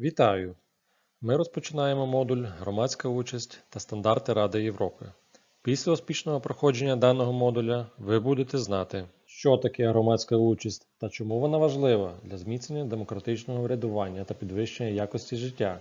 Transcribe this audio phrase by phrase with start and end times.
[0.00, 0.56] Вітаю!
[1.20, 5.06] Ми розпочинаємо модуль Громадська участь та стандарти Ради Європи.
[5.62, 11.58] Після успішного проходження даного модуля ви будете знати, що таке громадська участь та чому вона
[11.58, 15.80] важлива для зміцнення демократичного врядування та підвищення якості життя,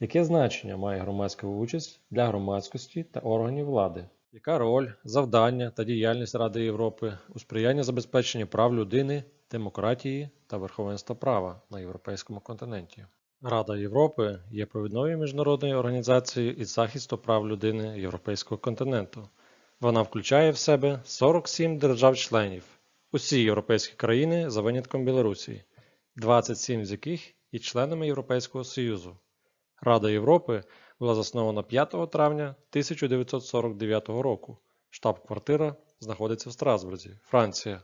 [0.00, 6.34] яке значення має громадська участь для громадськості та органів влади, яка роль, завдання та діяльність
[6.34, 13.04] Ради Європи у сприянні забезпечення прав людини, демократії та верховенства права на європейському континенті.
[13.42, 19.28] Рада Європи є провідною міжнародною організацією із захисту прав людини Європейського континенту.
[19.80, 22.64] Вона включає в себе 47 держав-членів,
[23.12, 25.64] усі європейські країни за винятком Білорусі,
[26.16, 29.16] 27 з яких є членами Європейського Союзу.
[29.82, 30.64] Рада Європи
[30.98, 34.58] була заснована 5 травня 1949 року.
[34.90, 37.82] Штаб-квартира знаходиться в Страсбурзі, Франція.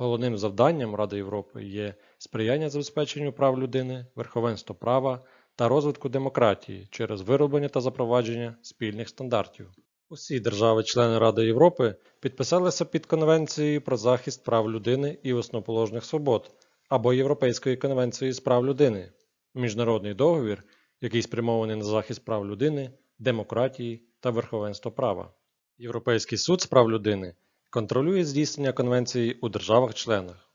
[0.00, 5.24] Головним завданням Ради Європи є сприяння забезпеченню прав людини, верховенство права
[5.56, 9.70] та розвитку демократії через вироблення та запровадження спільних стандартів.
[10.08, 16.50] Усі держави-члени Ради Європи підписалися під Конвенцією про захист прав людини і основоположних свобод
[16.88, 19.12] або Європейською конвенцією з прав людини,
[19.54, 20.64] міжнародний договір,
[21.00, 25.32] який спрямований на захист прав людини, демократії та верховенства права.
[25.78, 27.34] Європейський суд з прав людини
[27.70, 30.50] контролює здійснення конвенції у державах-членах.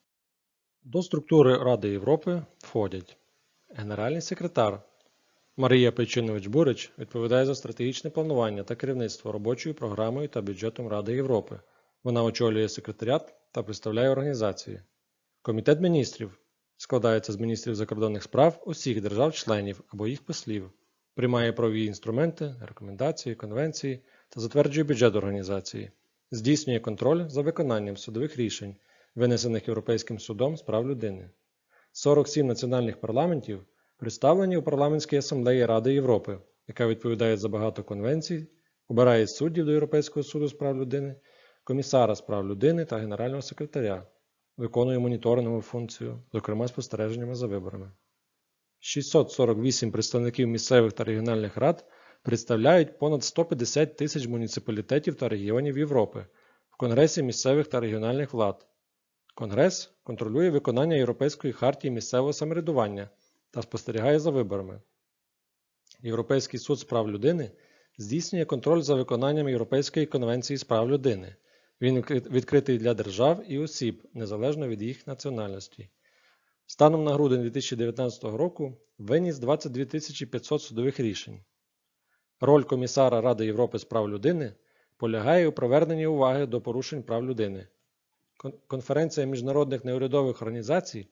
[0.84, 3.18] До структури Ради Європи входять
[3.70, 4.82] Генеральний секретар
[5.58, 11.60] Марія Пейчинович Бурич відповідає за стратегічне планування та керівництво робочою програмою та бюджетом Ради Європи.
[12.04, 14.82] Вона очолює секретаріат та представляє організації.
[15.42, 16.40] Комітет міністрів
[16.78, 20.72] складається з міністрів закордонних справ усіх держав-членів або їх послів,
[21.14, 25.92] приймає правові інструменти, рекомендації, конвенції та затверджує бюджет організації
[26.32, 28.76] здійснює контроль за виконанням судових рішень,
[29.16, 31.30] винесених Європейським судом з прав людини.
[31.92, 33.66] 47 національних парламентів
[33.98, 38.48] представлені у парламентській асамблеї Ради Європи, яка відповідає за багато конвенцій,
[38.88, 41.16] обирає суддів до Європейського суду з прав людини,
[41.64, 44.08] комісара з прав людини та генерального секретаря,
[44.58, 47.92] виконує моніторингову функцію, зокрема спостереженнями за виборами.
[48.80, 51.86] 648 представників місцевих та регіональних рад
[52.26, 56.26] представляють понад 150 тисяч муніципалітетів та регіонів Європи
[56.70, 58.68] в Конгресі місцевих та регіональних влад.
[59.36, 63.10] Конгрес контролює виконання Європейської хартії місцевого самоврядування
[63.52, 64.82] та спостерігає за виборами.
[66.02, 67.52] Європейський суд з прав людини
[67.98, 71.36] здійснює контроль за виконанням Європейської конвенції з прав людини.
[71.82, 75.90] Він відкритий для держав і осіб незалежно від їх національності.
[76.66, 81.44] Станом на грудень 2019 року виніс 22 500 судових рішень.
[82.42, 84.54] Роль комісара Ради Європи з прав людини
[84.98, 87.68] полягає у приверненні уваги до порушень прав людини.
[88.68, 91.08] Конференція міжнародних неурядових організацій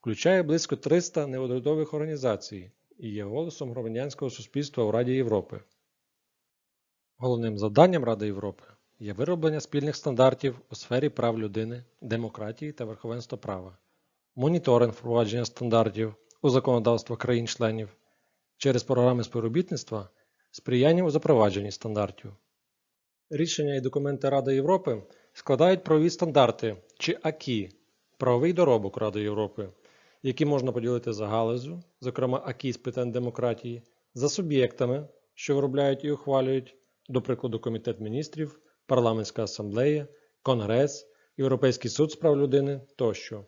[0.00, 5.60] включає близько 300 неурядових організацій і є голосом громадянського суспільства у Раді Європи.
[7.16, 8.64] Головним завданням Ради Європи
[8.98, 13.78] є вироблення спільних стандартів у сфері прав людини, демократії та верховенства права,
[14.36, 17.96] моніторинг впровадження стандартів у законодавство країн-членів
[18.56, 20.08] через програми співробітництва
[20.56, 22.32] сприяння у запровадженні стандартів.
[23.30, 25.02] Рішення і документи Ради Європи
[25.32, 27.70] складають правові стандарти чи АКІ,
[28.18, 29.68] правовий доробок Ради Європи,
[30.22, 33.82] які можна поділити за галузю, зокрема АКІ з питань демократії,
[34.14, 36.76] за суб'єктами, що виробляють і ухвалюють,
[37.08, 40.06] до прикладу, Комітет міністрів, Парламентська асамблея,
[40.42, 41.06] Конгрес,
[41.36, 43.44] Європейський суд з прав людини тощо,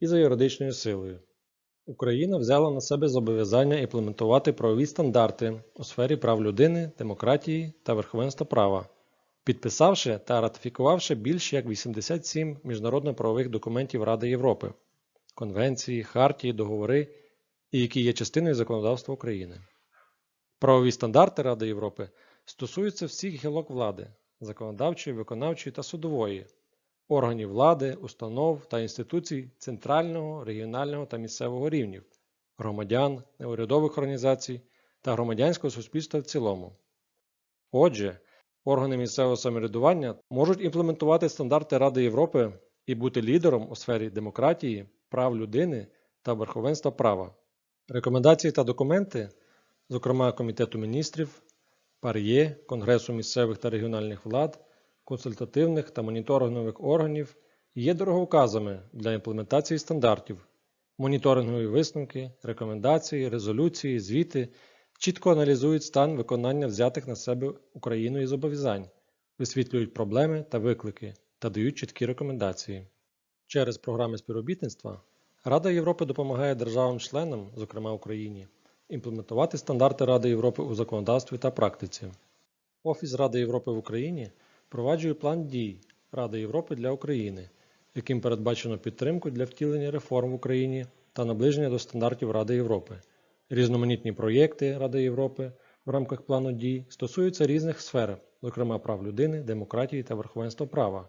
[0.00, 1.20] і за юридичною силою.
[1.90, 8.46] Україна взяла на себе зобов'язання імплементувати правові стандарти у сфері прав людини, демократії та верховенства
[8.46, 8.88] права,
[9.44, 14.72] підписавши та ратифікувавши більш як 87 міжнародно-правових документів Ради Європи,
[15.34, 17.08] конвенції, хартії, договори,
[17.72, 19.60] і які є частиною законодавства України.
[20.58, 22.08] Правові стандарти Ради Європи
[22.44, 24.06] стосуються всіх гілок влади
[24.40, 26.46] законодавчої, виконавчої та судової
[27.10, 32.04] органів влади, установ та інституцій центрального, регіонального та місцевого рівнів,
[32.58, 34.60] громадян, неурядових організацій
[35.00, 36.72] та громадянського суспільства в цілому.
[37.72, 38.18] Отже,
[38.64, 42.52] органи місцевого самоврядування можуть імплементувати стандарти Ради Європи
[42.86, 45.86] і бути лідером у сфері демократії, прав людини
[46.22, 47.34] та верховенства права.
[47.88, 49.28] Рекомендації та документи,
[49.88, 51.42] зокрема Комітету міністрів,
[52.00, 54.69] ПАРЄ, Конгресу місцевих та регіональних влад
[55.10, 57.36] консультативних та моніторингових органів
[57.74, 60.48] є дороговказами для імплементації стандартів,
[60.98, 64.48] моніторингові висновки, рекомендації, резолюції, звіти
[64.98, 68.86] чітко аналізують стан виконання взятих на себе Україною зобов'язань,
[69.38, 72.86] висвітлюють проблеми та виклики та дають чіткі рекомендації.
[73.46, 75.00] Через програми співробітництва
[75.44, 78.46] Рада Європи допомагає державам-членам, зокрема Україні,
[78.88, 82.06] імплементувати стандарти Ради Європи у законодавстві та практиці.
[82.82, 84.30] Офіс Ради Європи в Україні
[84.70, 85.80] впроваджує план дій
[86.12, 87.50] Ради Європи для України,
[87.94, 93.00] яким передбачено підтримку для втілення реформ в Україні та наближення до стандартів Ради Європи.
[93.48, 95.52] Різноманітні проєкти Ради Європи
[95.84, 101.08] в рамках плану дій стосуються різних сфер, зокрема прав людини, демократії та верховенства права,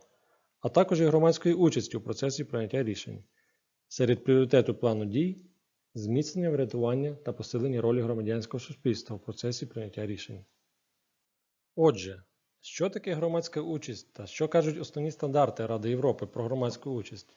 [0.60, 3.24] а також і громадської участі у процесі прийняття рішень.
[3.88, 5.46] Серед пріоритету плану дій
[5.94, 10.46] зміцнення врятування та посилення ролі громадянського суспільства в процесі прийняття рішень.
[11.76, 12.24] Отже,
[12.62, 17.36] що таке громадська участь та що кажуть основні стандарти Ради Європи про громадську участь?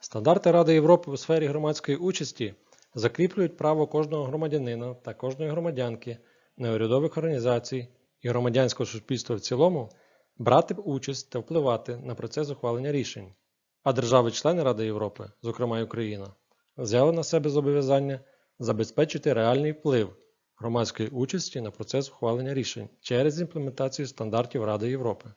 [0.00, 2.54] Стандарти Ради Європи у сфері громадської участі
[2.94, 6.18] закріплюють право кожного громадянина та кожної громадянки,
[6.56, 7.88] неурядових організацій
[8.20, 9.90] і громадянського суспільства в цілому
[10.38, 13.34] брати участь та впливати на процес ухвалення рішень,
[13.82, 16.34] а держави-члени Ради Європи, зокрема й Україна,
[16.76, 18.20] взяли на себе зобов'язання
[18.58, 20.16] забезпечити реальний вплив
[20.62, 25.32] громадської участі на процес ухвалення рішень через імплементацію стандартів Ради Європи.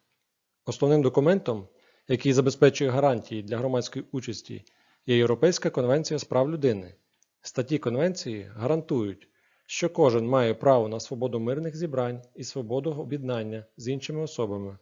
[0.66, 1.68] Основним документом,
[2.08, 4.64] який забезпечує гарантії для громадської участі,
[5.06, 6.96] є Європейська конвенція з прав людини.
[7.42, 9.30] Статті конвенції гарантують,
[9.66, 14.78] що кожен має право на свободу мирних зібрань і свободу об'єднання з іншими особами.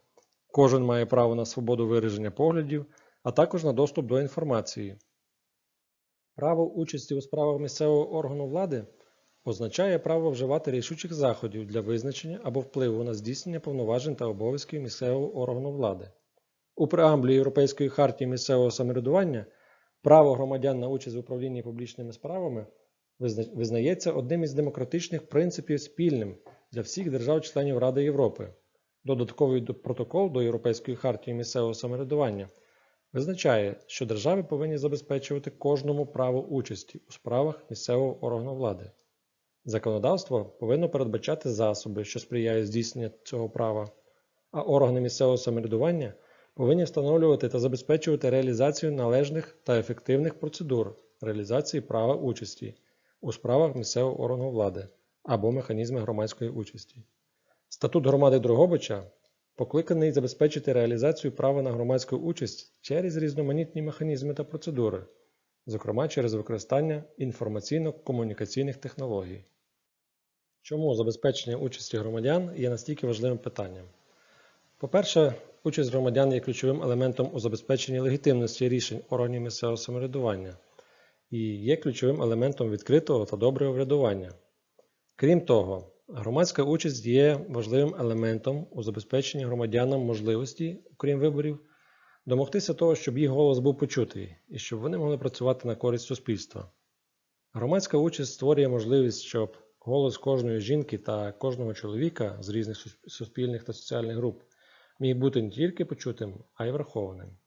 [0.47, 2.85] Кожен має право на свободу вираження поглядів,
[3.23, 4.97] а також на доступ до інформації.
[6.35, 8.85] Право участі у справах місцевого органу влади
[9.45, 15.37] означає право вживати рішучих заходів для визначення або впливу на здійснення повноважень та обов'язків місцевого
[15.37, 16.09] органу влади.
[16.75, 19.45] У преамблі Європейської хартії місцевого самоврядування
[20.01, 22.65] право громадян на участь в управлінні публічними справами
[23.53, 26.35] визнається одним із демократичних принципів спільним
[26.71, 28.53] для всіх держав-членів Ради Європи.
[29.03, 32.49] Додатковий протокол до Європейської хартії місцевого самоврядування
[33.13, 38.91] визначає, що держави повинні забезпечувати кожному право участі у справах місцевого органу влади.
[39.65, 43.89] Законодавство повинно передбачати засоби, що сприяють здійсненню цього права,
[44.51, 46.13] а органи місцевого самоврядування
[46.53, 52.75] повинні встановлювати та забезпечувати реалізацію належних та ефективних процедур реалізації права участі
[53.21, 54.87] у справах місцевого органу влади
[55.23, 57.03] або механізми громадської участі.
[57.69, 59.03] Статут громади Дрогобича
[59.55, 65.05] покликаний забезпечити реалізацію права на громадську участь через різноманітні механізми та процедури,
[65.65, 69.45] зокрема через використання інформаційно-комунікаційних технологій.
[70.63, 73.85] Чому забезпечення участі громадян є настільки важливим питанням?
[74.77, 75.33] По-перше,
[75.63, 80.57] участь громадян є ключовим елементом у забезпеченні легітимності рішень органів місцевого самоврядування
[81.31, 84.31] і є ключовим елементом відкритого та доброго врядування.
[85.15, 91.59] Крім того, громадська участь є важливим елементом у забезпеченні громадянам можливості, окрім виборів,
[92.25, 96.71] домогтися того, щоб їх голос був почутий і щоб вони могли працювати на користь суспільства.
[97.53, 102.77] Громадська участь створює можливість, щоб голос кожної жінки та кожного чоловіка з різних
[103.07, 104.41] суспільних та соціальних груп
[104.99, 107.37] міг бути не тільки почутим, а й врахованим.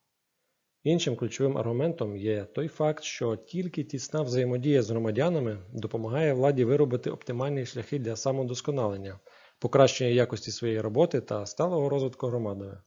[0.82, 7.10] Іншим ключовим аргументом є той факт, що тільки тісна взаємодія з громадянами допомагає владі виробити
[7.10, 9.20] оптимальні шляхи для самодосконалення,
[9.58, 12.78] покращення якості своєї роботи та сталого розвитку громади.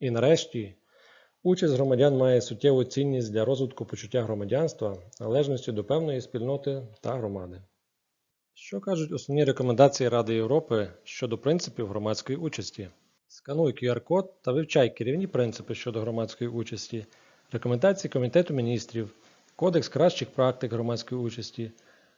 [0.00, 0.76] І нарешті,
[1.42, 7.62] участь громадян має суттєву цінність для розвитку почуття громадянства, належності до певної спільноти та громади.
[8.60, 12.88] Що кажуть основні рекомендації Ради Європи щодо принципів громадської участі?
[13.28, 17.06] Скануй QR-код та вивчай керівні принципи щодо громадської участі,
[17.52, 19.14] рекомендації Комітету міністрів,
[19.56, 21.72] Кодекс кращих практик громадської участі,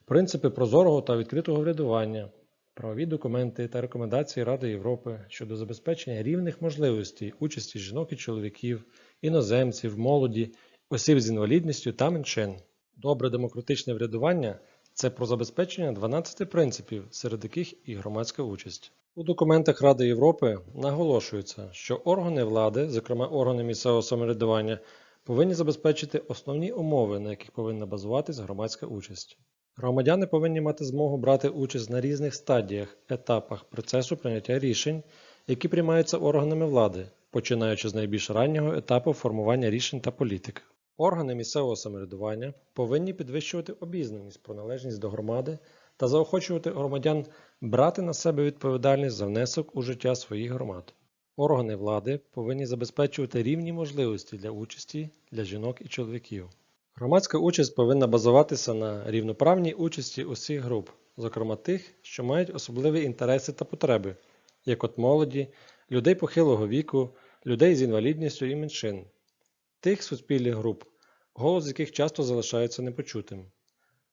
[0.04, 2.28] принципи прозорого та відкритого врядування,
[2.74, 8.84] правові документи та рекомендації Ради Європи щодо забезпечення рівних можливостей участі жінок і чоловіків,
[9.22, 10.54] іноземців, молоді,
[10.90, 12.56] осіб з інвалідністю та меншин.
[12.96, 14.58] Добре демократичне врядування
[15.00, 18.92] це про забезпечення 12 принципів, серед яких і громадська участь.
[19.14, 24.78] У документах Ради Європи наголошується, що органи влади, зокрема органи місцевого самоврядування,
[25.24, 29.38] повинні забезпечити основні умови, на яких повинна базуватись громадська участь.
[29.76, 35.02] Громадяни повинні мати змогу брати участь на різних стадіях, етапах процесу прийняття рішень,
[35.46, 40.62] які приймаються органами влади, починаючи з найбільш раннього етапу формування рішень та політик.
[41.00, 45.58] Органи місцевого самоврядування повинні підвищувати обізнаність про належність до громади
[45.96, 47.26] та заохочувати громадян
[47.60, 50.94] брати на себе відповідальність за внесок у життя своїх громад.
[51.36, 56.48] Органи влади повинні забезпечувати рівні можливості для участі для жінок і чоловіків.
[56.94, 63.52] Громадська участь повинна базуватися на рівноправній участі усіх груп, зокрема тих, що мають особливі інтереси
[63.52, 64.16] та потреби,
[64.64, 65.48] як от молоді,
[65.90, 67.10] людей похилого віку,
[67.46, 69.04] людей з інвалідністю і меншин,
[69.80, 70.84] тих суспільних груп,
[71.34, 73.46] голос яких часто залишається непочутим.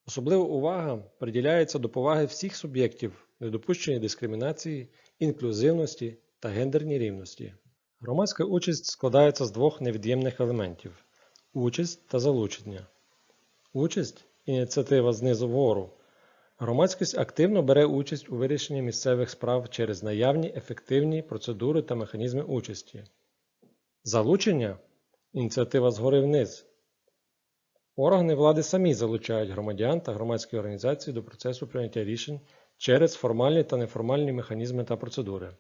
[0.07, 7.53] Особлива увага приділяється до поваги всіх суб'єктів, недопущення дискримінації, інклюзивності та гендерній рівності.
[8.00, 11.05] Громадська участь складається з двох невід'ємних елементів
[11.53, 12.88] участь та залучення.
[13.74, 15.93] Участь ініціатива знизу вгору.
[16.57, 23.03] Громадськість активно бере участь у вирішенні місцевих справ через наявні ефективні процедури та механізми участі.
[24.03, 24.77] Залучення
[25.34, 26.65] ініціатива згори вниз.
[27.96, 32.39] Органи влади самі залучають громадян та громадські організації до процесу прийняття рішень
[32.77, 35.55] через формальні та неформальні механізми та процедури.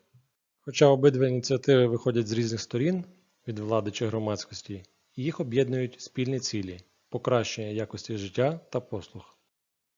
[0.61, 3.05] Хоча обидві ініціативи виходять з різних сторін
[3.47, 4.83] від влади чи громадськості,
[5.15, 9.37] їх об'єднують спільні цілі покращення якості життя та послуг.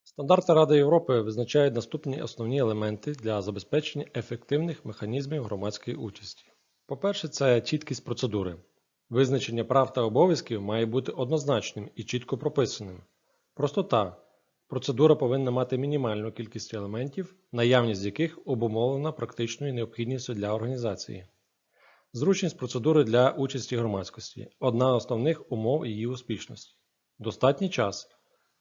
[0.04, 6.46] Стандарти Ради Європи визначають наступні основні елементи для забезпечення ефективних механізмів громадської участі.
[6.86, 8.58] По-перше, це чіткість процедури.
[9.10, 13.01] Визначення прав та обов'язків має бути однозначним і чітко прописаним.
[13.54, 14.16] Простота.
[14.68, 21.25] Процедура повинна мати мінімальну кількість елементів, наявність яких обумовлена практичною необхідністю для організації.
[22.13, 26.75] Зручність процедури для участі громадськості одна з основних умов її успішності.
[27.20, 28.08] Достатній час.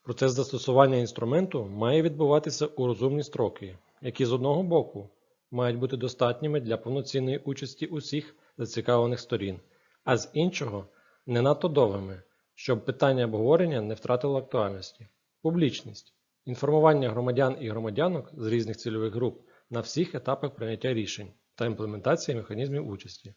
[0.02, 5.10] Процес застосування інструменту має відбуватися у розумні строки, які з одного боку
[5.50, 9.60] мають бути достатніми для повноцінної участі усіх зацікавлених сторін,
[10.04, 10.88] а з іншого
[11.26, 12.22] не надто довгими,
[12.54, 15.08] щоб питання обговорення не втратило актуальності.
[15.42, 16.14] Публічність
[16.44, 19.40] інформування громадян і громадянок з різних цільових груп
[19.70, 23.34] на всіх етапах прийняття рішень та імплементації механізмів участі.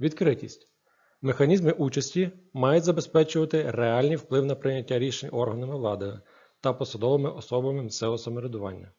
[0.00, 0.68] Відкритість.
[1.22, 6.20] Механізми участі мають забезпечувати реальний вплив на прийняття рішень органами влади
[6.60, 8.92] та посадовими особами місцевого самоврядування.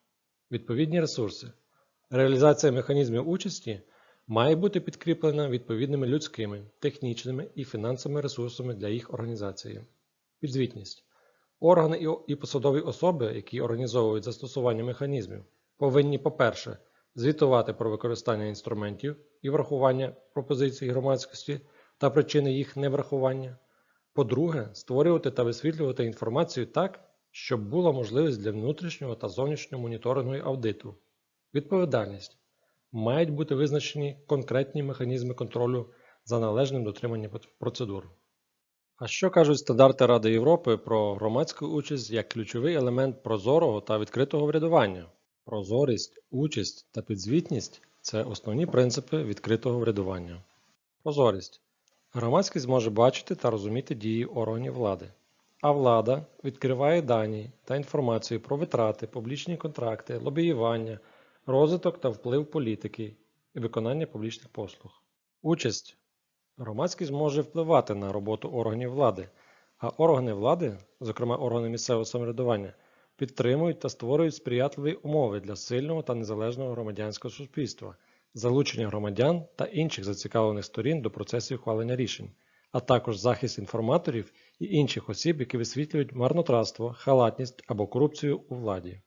[0.51, 1.51] Відповідні ресурси.
[2.09, 3.81] Реалізація механізмів участі
[4.27, 9.81] має бути підкріплена відповідними людськими, технічними і фінансовими ресурсами для їх організації.
[10.39, 11.05] Підзвітність.
[11.59, 15.43] Органи і посадові особи, які організовують застосування механізмів,
[15.77, 16.77] повинні, по-перше,
[17.15, 21.59] звітувати про використання інструментів і врахування пропозицій громадськості
[21.97, 23.57] та причини їх неврахування.
[24.13, 26.99] По-друге, створювати та висвітлювати інформацію так,
[27.31, 30.95] щоб була можливість для внутрішнього та зовнішнього моніторингу і аудиту.
[31.53, 32.37] Відповідальність.
[32.97, 35.89] Мають бути визначені конкретні механізми контролю
[36.25, 38.09] за належним дотриманням процедур.
[38.97, 44.45] А що кажуть стандарти Ради Європи про громадську участь як ключовий елемент прозорого та відкритого
[44.45, 45.05] врядування?
[45.45, 50.43] Прозорість, участь та підзвітність це основні принципи відкритого врядування.
[51.03, 51.61] Прозорість.
[52.13, 55.11] Громадськість може бачити та розуміти дії органів влади,
[55.61, 60.99] а влада відкриває дані та інформацію про витрати, публічні контракти, лобіювання,
[61.45, 63.15] розвиток та вплив політики
[63.55, 65.03] і виконання публічних послуг.
[65.41, 65.97] Участь.
[66.57, 69.29] Громадськість може впливати на роботу органів влади,
[69.77, 72.73] а органи влади, зокрема органи місцевого самоврядування,
[73.15, 77.95] підтримують та створюють сприятливі умови для сильного та незалежного громадянського суспільства
[78.33, 82.29] залучення громадян та інших зацікавлених сторін до процесів ухвалення рішень,
[82.71, 89.01] а також захист інформаторів і інших осіб, які висвітлюють марнотратство, халатність або корупцію у владі.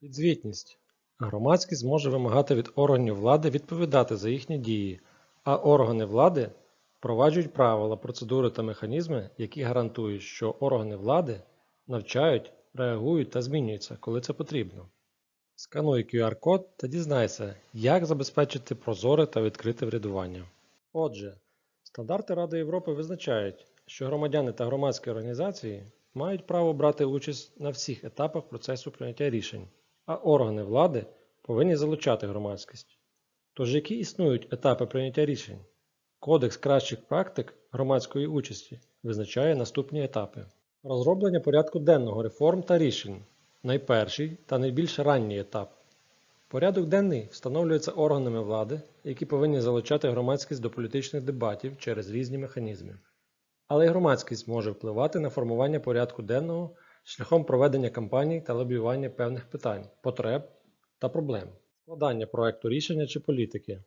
[0.00, 0.81] Підзвітність.
[1.24, 5.00] Громадськість може вимагати від органів влади відповідати за їхні дії,
[5.44, 6.50] а органи влади
[6.98, 11.40] впроваджують правила, процедури та механізми, які гарантують, що органи влади
[11.86, 14.88] навчають, реагують та змінюються, коли це потрібно.
[15.54, 20.44] Скануй QR-код та дізнайся, як забезпечити прозоре та відкрите врядування.
[20.92, 21.36] Отже,
[21.82, 25.82] стандарти Ради Європи визначають, що громадяни та громадські організації
[26.14, 29.68] мають право брати участь на всіх етапах процесу прийняття рішень,
[30.12, 31.06] а органи влади
[31.42, 32.98] повинні залучати громадськість.
[33.54, 35.58] Тож, які існують етапи прийняття рішень?
[36.20, 40.44] Кодекс кращих практик громадської участі визначає наступні етапи:
[40.82, 43.24] розроблення порядку денного реформ та рішень
[43.62, 45.72] найперший та найбільш ранній етап.
[46.48, 52.98] Порядок денний встановлюється органами влади, які повинні залучати громадськість до політичних дебатів через різні механізми.
[53.68, 56.70] Але й громадськість може впливати на формування порядку денного
[57.04, 60.42] шляхом проведення кампаній та лобіювання певних питань, потреб
[60.98, 61.48] та проблем,
[61.82, 63.82] складання проекту рішення чи політики.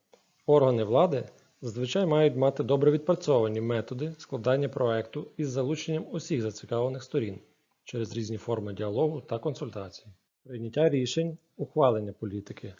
[0.45, 1.29] Органи влади
[1.61, 7.39] зазвичай мають мати добре відпрацьовані методи складання проекту із залученням усіх зацікавлених сторін
[7.83, 10.05] через різні форми діалогу та консультацій.
[10.43, 12.73] Прийняття рішень, ухвалення політики.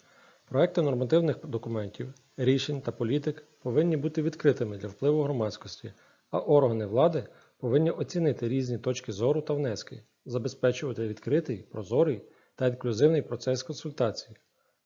[0.48, 5.92] Проекти нормативних документів, рішень та політик повинні бути відкритими для впливу громадськості,
[6.30, 7.26] а органи влади
[7.58, 12.22] повинні оцінити різні точки зору та внески, забезпечувати відкритий, прозорий
[12.54, 14.36] та інклюзивний процес консультацій.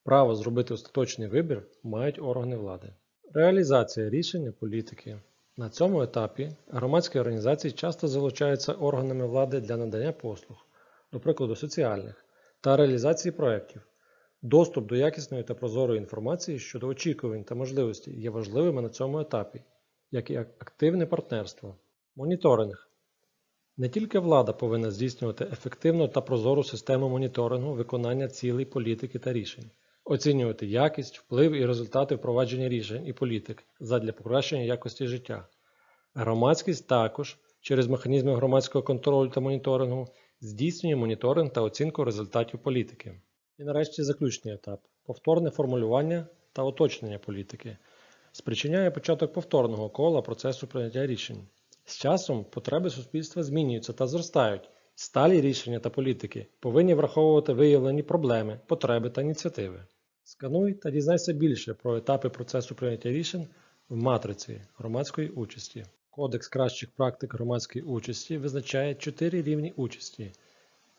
[0.04, 2.94] Право зробити остаточний вибір мають органи влади.
[3.34, 5.20] Реалізація рішення політики.
[5.56, 10.66] На цьому етапі громадські організації часто залучаються органами влади для надання послуг.
[11.12, 12.24] до прикладу соціальних,
[12.60, 13.82] та реалізації проєктів.
[14.42, 19.62] Доступ до якісної та прозорої інформації щодо очікувань та можливостей є важливими на цьому етапі,
[20.10, 21.76] як і активне партнерство.
[22.16, 22.89] Моніторинг.
[23.80, 29.70] Не тільки влада повинна здійснювати ефективну та прозору систему моніторингу виконання цілей політики та рішень,
[30.04, 35.46] оцінювати якість, вплив і результати впровадження рішень і політик задля покращення якості життя.
[36.14, 40.08] Громадськість також через механізми громадського контролю та моніторингу
[40.40, 43.20] здійснює моніторинг та оцінку результатів політики.
[43.58, 47.76] І нарешті заключний етап повторне формулювання та уточнення політики.
[48.32, 51.46] Спричиняє початок повторного кола процесу прийняття рішень.
[51.90, 54.70] З часом потреби суспільства змінюються та зростають.
[54.94, 59.84] Сталі рішення та політики повинні враховувати виявлені проблеми, потреби та ініціативи.
[60.24, 63.46] Скануй та дізнайся більше про етапи процесу прийняття рішень
[63.88, 65.84] в матриці громадської участі.
[66.10, 70.32] Кодекс кращих практик громадської участі визначає чотири рівні участі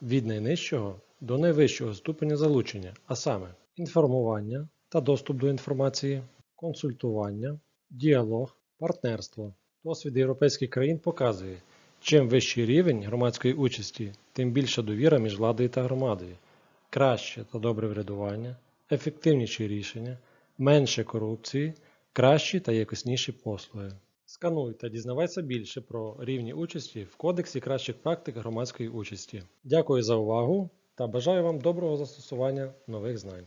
[0.02, 6.22] від найнижчого до найвищого ступеня залучення, а саме інформування та доступ до інформації,
[6.56, 9.54] консультування, діалог, партнерство.
[9.84, 11.56] Досвід європейських країн показує,
[12.00, 16.36] чим вищий рівень громадської участі, тим більша довіра між владою та громадою,
[16.90, 18.56] краще та добре врядування,
[18.90, 20.18] ефективніші рішення,
[20.58, 21.74] менше корупції,
[22.12, 23.92] кращі та якісніші послуги.
[24.26, 29.42] Скануй та дізнавайся більше про рівні участі в Кодексі кращих практик громадської участі.
[29.64, 33.46] Дякую за увагу та бажаю вам доброго застосування нових знань.